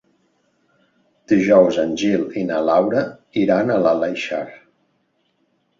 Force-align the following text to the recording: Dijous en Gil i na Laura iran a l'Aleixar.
Dijous 1.33 1.79
en 1.85 1.93
Gil 2.03 2.25
i 2.43 2.47
na 2.49 2.63
Laura 2.71 3.07
iran 3.45 3.71
a 3.77 3.81
l'Aleixar. 3.87 4.45